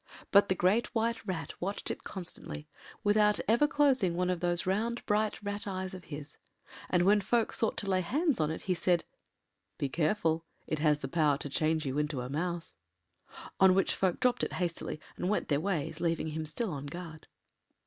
But 0.31 0.49
the 0.49 0.55
Great 0.55 0.87
White 0.95 1.23
Rat 1.27 1.53
watched 1.61 1.91
it 1.91 2.03
constantly, 2.03 2.67
without 3.03 3.39
ever 3.47 3.67
closing 3.67 4.15
one 4.15 4.31
of 4.31 4.39
those 4.39 4.65
round 4.65 5.05
bright 5.05 5.39
rat’ 5.43 5.67
eyes 5.67 5.93
of 5.93 6.05
his, 6.05 6.37
and 6.89 7.03
when 7.05 7.21
folk 7.21 7.53
sought 7.53 7.77
to 7.77 7.87
lay 7.87 8.01
hands 8.01 8.39
on 8.39 8.49
it 8.49 8.63
he 8.63 8.73
said— 8.73 9.03
“Be 9.77 9.89
careful: 9.89 10.43
it 10.65 10.79
has 10.79 10.97
the 10.97 11.07
power 11.07 11.37
to 11.37 11.49
change 11.49 11.85
you 11.85 11.99
into 11.99 12.21
a 12.21 12.29
mouse.” 12.31 12.75
On 13.59 13.75
which 13.75 13.93
folk 13.93 14.19
dropped 14.19 14.43
it 14.43 14.53
hastily 14.53 14.99
and 15.17 15.29
went 15.29 15.49
their 15.49 15.61
ways, 15.61 15.99
leaving 15.99 16.29
him 16.29 16.47
still 16.47 16.71
on 16.71 16.87
guard. 16.87 17.27